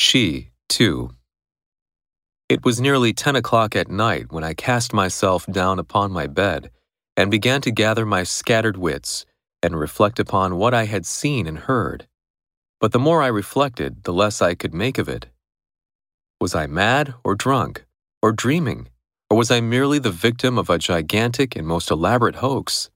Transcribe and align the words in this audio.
She, 0.00 0.52
too. 0.68 1.10
It 2.48 2.64
was 2.64 2.80
nearly 2.80 3.12
ten 3.12 3.34
o'clock 3.34 3.74
at 3.74 3.90
night 3.90 4.30
when 4.30 4.44
I 4.44 4.54
cast 4.54 4.92
myself 4.92 5.44
down 5.46 5.80
upon 5.80 6.12
my 6.12 6.28
bed 6.28 6.70
and 7.16 7.32
began 7.32 7.60
to 7.62 7.72
gather 7.72 8.06
my 8.06 8.22
scattered 8.22 8.76
wits 8.76 9.26
and 9.60 9.76
reflect 9.76 10.20
upon 10.20 10.54
what 10.54 10.72
I 10.72 10.84
had 10.84 11.04
seen 11.04 11.48
and 11.48 11.58
heard. 11.58 12.06
But 12.78 12.92
the 12.92 13.00
more 13.00 13.24
I 13.24 13.26
reflected, 13.26 14.04
the 14.04 14.12
less 14.12 14.40
I 14.40 14.54
could 14.54 14.72
make 14.72 14.98
of 14.98 15.08
it. 15.08 15.26
Was 16.40 16.54
I 16.54 16.68
mad 16.68 17.14
or 17.24 17.34
drunk 17.34 17.84
or 18.22 18.30
dreaming, 18.30 18.90
or 19.28 19.36
was 19.36 19.50
I 19.50 19.60
merely 19.60 19.98
the 19.98 20.12
victim 20.12 20.58
of 20.58 20.70
a 20.70 20.78
gigantic 20.78 21.56
and 21.56 21.66
most 21.66 21.90
elaborate 21.90 22.36
hoax? 22.36 22.88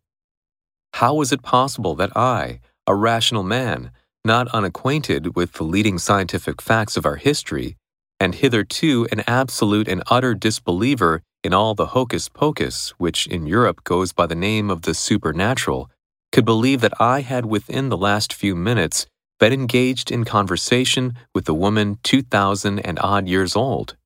How 0.92 1.14
was 1.14 1.32
it 1.32 1.42
possible 1.42 1.96
that 1.96 2.16
I, 2.16 2.60
a 2.86 2.94
rational 2.94 3.42
man, 3.42 3.90
not 4.24 4.48
unacquainted 4.48 5.34
with 5.34 5.52
the 5.54 5.64
leading 5.64 5.98
scientific 5.98 6.62
facts 6.62 6.96
of 6.96 7.04
our 7.04 7.16
history, 7.16 7.76
and 8.20 8.36
hitherto 8.36 9.06
an 9.10 9.22
absolute 9.26 9.88
and 9.88 10.02
utter 10.06 10.34
disbeliever 10.34 11.22
in 11.42 11.52
all 11.52 11.74
the 11.74 11.86
hocus 11.86 12.28
pocus 12.28 12.90
which 12.98 13.26
in 13.26 13.46
Europe 13.46 13.82
goes 13.82 14.12
by 14.12 14.26
the 14.26 14.34
name 14.34 14.70
of 14.70 14.82
the 14.82 14.94
supernatural, 14.94 15.90
could 16.30 16.44
believe 16.44 16.80
that 16.80 17.00
I 17.00 17.20
had 17.20 17.46
within 17.46 17.88
the 17.88 17.96
last 17.96 18.32
few 18.32 18.54
minutes 18.54 19.06
been 19.40 19.52
engaged 19.52 20.12
in 20.12 20.24
conversation 20.24 21.14
with 21.34 21.48
a 21.48 21.54
woman 21.54 21.98
2,000 22.04 22.78
and 22.78 22.98
odd 23.00 23.26
years 23.26 23.56
old. 23.56 23.96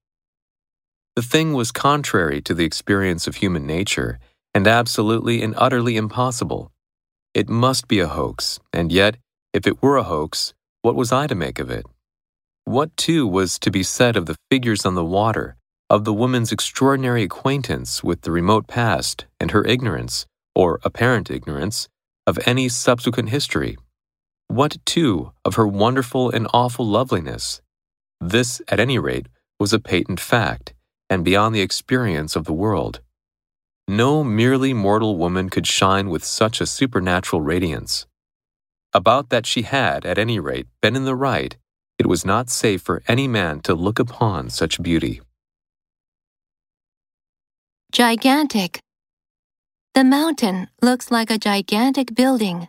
The 1.15 1.23
thing 1.23 1.53
was 1.53 1.73
contrary 1.73 2.41
to 2.43 2.55
the 2.55 2.65
experience 2.65 3.27
of 3.27 3.37
human 3.37 3.67
nature 3.67 4.19
and 4.55 4.67
absolutely 4.67 5.43
and 5.43 5.55
utterly 5.59 5.97
impossible. 5.99 6.73
It 7.35 7.51
must 7.51 7.87
be 7.87 8.01
a 8.01 8.07
hoax, 8.07 8.59
and 8.73 8.91
yet, 8.91 9.19
if 9.57 9.67
it 9.67 9.83
were 9.83 9.97
a 9.97 10.03
hoax, 10.03 10.53
what 10.83 10.95
was 10.95 11.11
I 11.13 11.27
to 11.27 11.35
make 11.35 11.59
of 11.59 11.71
it? 11.71 11.87
What, 12.67 12.95
too, 12.95 13.27
was 13.27 13.59
to 13.61 13.71
be 13.71 13.83
said 13.83 14.15
of 14.15 14.27
the 14.27 14.37
figures 14.51 14.85
on 14.85 14.97
the 14.97 15.11
water, 15.19 15.57
of 15.89 16.05
the 16.05 16.13
woman's 16.13 16.53
extraordinary 16.53 17.23
acquaintance 17.23 18.05
with 18.05 18.21
the 18.21 18.31
remote 18.31 18.67
past 18.67 19.25
and 19.41 19.53
her 19.53 19.65
ignorance, 19.65 20.27
or 20.55 20.79
apparent 20.85 21.31
ignorance, 21.31 21.89
of 22.27 22.39
any 22.45 22.69
subsequent 22.69 23.31
history. 23.31 23.79
What, 24.49 24.77
too, 24.85 25.33
of 25.43 25.55
her 25.55 25.67
wonderful 25.67 26.29
and 26.29 26.47
awful 26.53 26.87
loveliness? 26.87 27.63
This, 28.21 28.61
at 28.69 28.79
any 28.79 28.99
rate, 28.99 29.27
was 29.59 29.73
a 29.73 29.81
patent 29.81 30.21
fact, 30.21 30.75
and 31.09 31.25
beyond 31.25 31.55
the 31.55 31.63
experience 31.63 32.37
of 32.37 32.45
the 32.45 32.53
world. 32.53 33.01
No 33.89 34.23
merely 34.23 34.75
mortal 34.75 35.17
woman 35.17 35.49
could 35.49 35.67
shine 35.67 36.11
with 36.11 36.25
such 36.27 36.61
a 36.61 36.67
supernatural 36.67 37.41
radiance. 37.41 38.07
About 38.97 39.29
that 39.29 39.45
she 39.45 39.61
had, 39.61 40.07
at 40.07 40.17
any 40.17 40.41
rate, 40.41 40.69
been 40.81 40.97
in 40.97 41.05
the 41.05 41.15
right, 41.15 41.55
it 41.99 42.07
was 42.07 42.25
not 42.25 42.49
safe 42.49 42.81
for 42.81 43.03
any 43.07 43.29
man 43.29 43.61
to 43.61 43.75
look 43.75 43.99
upon 43.99 44.49
such 44.49 44.83
beauty. 44.83 45.21
Gigantic. 47.93 48.81
The 49.93 50.03
mountain 50.03 50.69
looks 50.81 51.11
like 51.11 51.31
a 51.31 51.37
gigantic 51.37 52.15
building. 52.15 52.69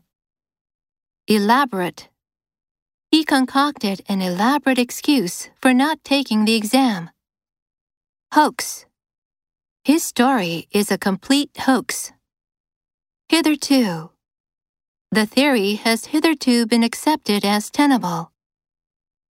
Elaborate. 1.28 2.09
He 3.09 3.23
concocted 3.23 4.02
an 4.09 4.22
elaborate 4.22 4.80
excuse 4.80 5.50
for 5.62 5.73
not 5.73 6.03
taking 6.03 6.44
the 6.44 6.56
exam. 6.56 7.09
Hoax. 8.34 8.86
His 9.86 10.03
story 10.03 10.67
is 10.72 10.91
a 10.91 10.97
complete 10.97 11.52
hoax. 11.58 12.12
Hitherto. 13.30 14.12
The 15.11 15.25
theory 15.25 15.75
has 15.75 16.08
hitherto 16.08 16.66
been 16.66 16.83
accepted 16.83 17.45
as 17.45 17.69
tenable. 17.69 18.33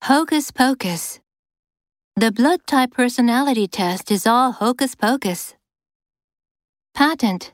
Hocus 0.04 0.50
pocus. 0.50 1.20
The 2.16 2.32
blood 2.32 2.62
type 2.66 2.94
personality 2.94 3.68
test 3.68 4.10
is 4.10 4.26
all 4.26 4.54
hocus 4.54 4.96
pocus. 4.96 5.54
Patent. 6.96 7.54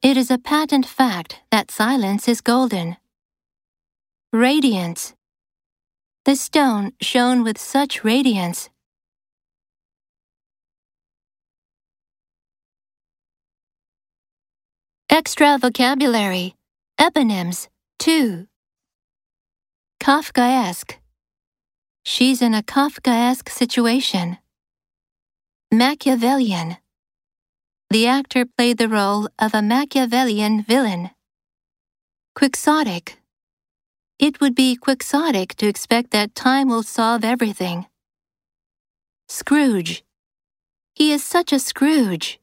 It 0.00 0.16
is 0.16 0.30
a 0.30 0.38
patent 0.38 0.86
fact 0.86 1.40
that 1.50 1.72
silence 1.72 2.28
is 2.28 2.40
golden. 2.40 2.96
Radiance. 4.32 5.14
The 6.24 6.36
stone 6.36 6.92
shone 7.00 7.42
with 7.42 7.58
such 7.58 8.04
radiance. 8.04 8.70
Extra 15.10 15.58
vocabulary. 15.58 16.57
Eponyms. 17.00 17.68
2. 18.00 18.48
Kafkaesque. 20.00 20.96
She's 22.04 22.42
in 22.42 22.54
a 22.54 22.62
Kafkaesque 22.62 23.48
situation. 23.48 24.38
Machiavellian. 25.72 26.78
The 27.90 28.08
actor 28.08 28.44
played 28.44 28.78
the 28.78 28.88
role 28.88 29.28
of 29.38 29.54
a 29.54 29.62
Machiavellian 29.62 30.64
villain. 30.64 31.10
Quixotic. 32.34 33.18
It 34.18 34.40
would 34.40 34.56
be 34.56 34.74
quixotic 34.74 35.54
to 35.56 35.68
expect 35.68 36.10
that 36.10 36.34
time 36.34 36.68
will 36.68 36.82
solve 36.82 37.22
everything. 37.22 37.86
Scrooge. 39.28 40.02
He 40.94 41.12
is 41.12 41.22
such 41.24 41.52
a 41.52 41.60
Scrooge. 41.60 42.40